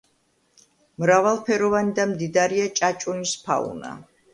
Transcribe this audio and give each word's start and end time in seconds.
მრავალფეროვანი 1.03 1.95
და 2.03 2.09
მდიდარია 2.15 2.69
ჭაჭუნის 2.83 3.41
ფაუნა. 3.49 3.99